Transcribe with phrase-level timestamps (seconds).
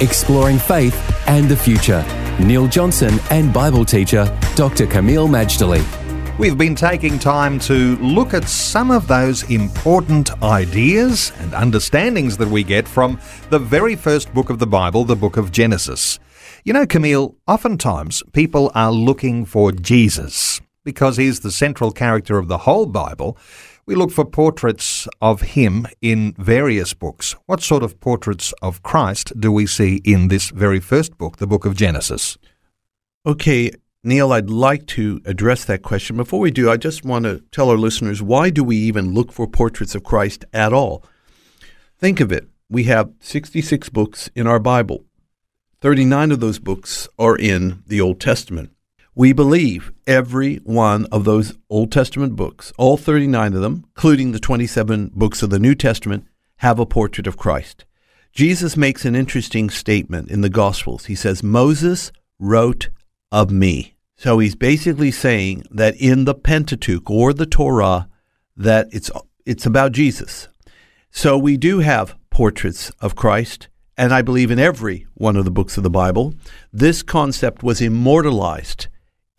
[0.00, 0.96] Exploring faith
[1.28, 2.02] and the future.
[2.40, 4.86] Neil Johnson and Bible teacher Dr.
[4.86, 5.84] Kameel Majdali.
[6.38, 12.48] We've been taking time to look at some of those important ideas and understandings that
[12.48, 13.20] we get from
[13.50, 16.18] the very first book of the Bible, the book of Genesis.
[16.64, 22.48] You know, Kameel, oftentimes people are looking for Jesus because he's the central character of
[22.48, 23.36] the whole Bible.
[23.86, 27.34] We look for portraits of him in various books.
[27.46, 31.46] What sort of portraits of Christ do we see in this very first book, the
[31.46, 32.38] book of Genesis?
[33.26, 33.70] Okay,
[34.02, 36.16] Neil, I'd like to address that question.
[36.16, 39.32] Before we do, I just want to tell our listeners why do we even look
[39.32, 41.04] for portraits of Christ at all?
[41.98, 42.48] Think of it.
[42.70, 45.04] We have 66 books in our Bible.
[45.80, 48.70] 39 of those books are in the Old Testament.
[49.20, 54.40] We believe every one of those Old Testament books, all 39 of them, including the
[54.40, 56.24] 27 books of the New Testament,
[56.56, 57.84] have a portrait of Christ.
[58.32, 61.04] Jesus makes an interesting statement in the Gospels.
[61.04, 62.88] He says, Moses wrote
[63.30, 63.94] of me.
[64.16, 68.08] So he's basically saying that in the Pentateuch or the Torah,
[68.56, 69.10] that it's
[69.44, 70.48] it's about Jesus.
[71.10, 75.50] So we do have portraits of Christ, and I believe in every one of the
[75.50, 76.32] books of the Bible.
[76.72, 78.88] This concept was immortalized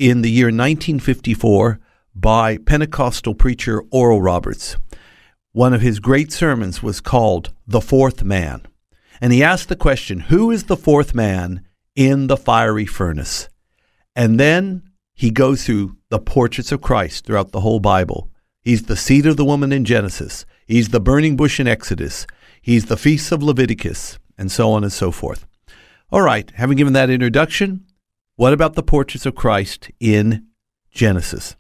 [0.02, 1.80] in the year 1954
[2.16, 4.76] by Pentecostal preacher Oral Roberts.
[5.52, 8.64] One of his great sermons was called The Fourth Man.
[9.22, 11.64] And he asked the question Who is the fourth man
[11.96, 13.48] in the fiery furnace?
[14.16, 14.82] And then
[15.14, 18.32] he goes through the portraits of Christ throughout the whole Bible.
[18.60, 22.26] He's the seed of the woman in Genesis, he's the burning bush in Exodus,
[22.60, 25.46] he's the feasts of Leviticus, and so on and so forth.
[26.12, 27.86] All right, having given that introduction,
[28.42, 30.48] what about the portraits of Christ in
[30.90, 31.56] Genesis?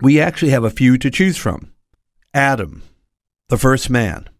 [0.00, 1.74] We actually have a few to choose from.
[2.32, 2.82] Adam,
[3.50, 4.30] the first man.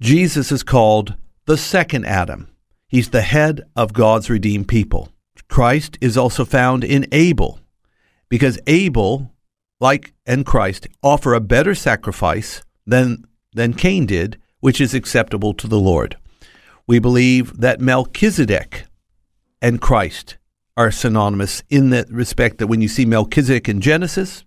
[0.00, 1.16] Jesus is called
[1.46, 2.54] the second Adam.
[2.86, 5.08] He's the head of God's redeemed people.
[5.48, 7.58] Christ is also found in Abel,
[8.28, 9.32] because Abel,
[9.80, 13.24] like and Christ, offer a better sacrifice than,
[13.54, 16.16] than Cain did, which is acceptable to the Lord.
[16.86, 18.84] We believe that Melchizedek
[19.60, 20.36] and Christ
[20.76, 24.44] are synonymous in the respect that when you see Melchizedek in Genesis,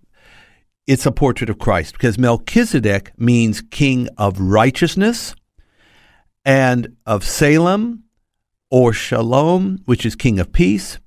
[0.86, 5.34] it's a portrait of Christ because Melchizedek means king of righteousness
[6.44, 8.04] and of Salem
[8.70, 10.98] or Shalom, which is king of peace,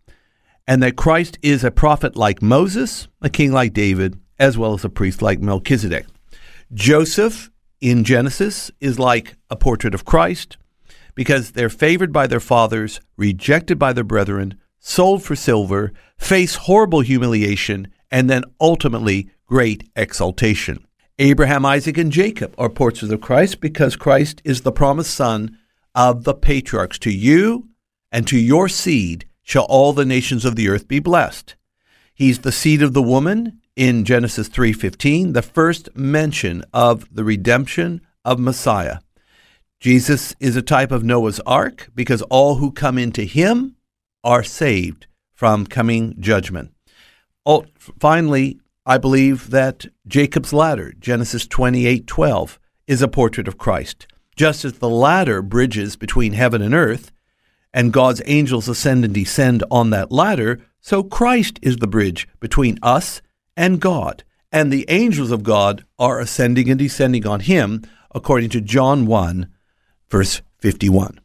[0.67, 4.83] and that Christ is a prophet like Moses, a king like David, as well as
[4.83, 6.05] a priest like Melchizedek.
[6.73, 7.49] Joseph
[7.81, 10.57] in Genesis is like a portrait of Christ
[11.15, 16.99] because they're favored by their fathers, rejected by their brethren, sold for silver, face horrible
[16.99, 20.85] humiliation, and then ultimately great exaltation.
[21.17, 25.57] Abraham, Isaac, and Jacob are portraits of Christ because Christ is the promised son
[25.95, 26.99] of the patriarchs.
[26.99, 27.69] To you
[28.11, 31.55] and to your seed shall all the nations of the earth be blessed.
[32.13, 38.01] He's the seed of the woman in Genesis 3:15, the first mention of the redemption
[38.25, 38.99] of Messiah.
[39.79, 43.75] Jesus is a type of Noah's ark because all who come into him
[44.23, 46.71] are saved from coming judgment.
[47.45, 47.65] Oh,
[47.99, 54.07] finally, I believe that Jacob's ladder, Genesis 28:12, is a portrait of Christ.
[54.35, 57.11] Just as the ladder bridges between heaven and earth,
[57.73, 62.77] and God's angels ascend and descend on that ladder, so Christ is the bridge between
[62.81, 63.21] us
[63.55, 64.23] and God.
[64.51, 67.81] And the angels of God are ascending and descending on him,
[68.13, 69.47] according to John 1,
[70.09, 71.19] verse 51.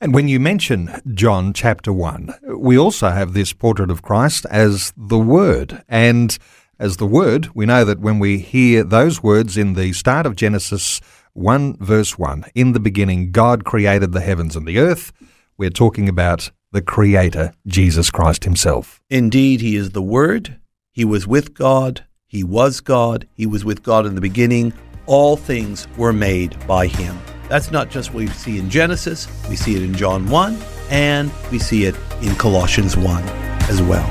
[0.00, 4.92] And when you mention John chapter 1, we also have this portrait of Christ as
[4.96, 5.82] the Word.
[5.88, 6.36] And
[6.78, 10.36] as the Word, we know that when we hear those words in the start of
[10.36, 11.00] Genesis
[11.32, 15.12] 1, verse 1, in the beginning, God created the heavens and the earth,
[15.58, 19.00] we're talking about the Creator, Jesus Christ Himself.
[19.08, 20.58] Indeed, He is the Word.
[20.92, 22.04] He was with God.
[22.26, 23.26] He was God.
[23.34, 24.72] He was with God in the beginning.
[25.06, 27.18] All things were made by Him.
[27.48, 30.58] That's not just what we see in Genesis, we see it in John 1,
[30.90, 33.22] and we see it in Colossians 1
[33.68, 34.06] as well.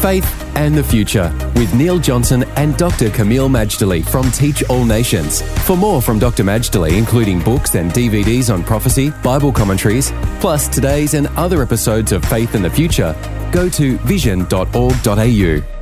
[0.00, 3.08] Faith and the Future with Neil Johnson and Dr.
[3.08, 5.42] Kameel Majdali from Teach All Nations.
[5.64, 6.42] For more from Dr.
[6.42, 12.24] Majdali, including books and DVDs on prophecy, Bible commentaries, plus today's and other episodes of
[12.24, 13.14] Faith and the Future,
[13.52, 15.81] go to vision.org.au.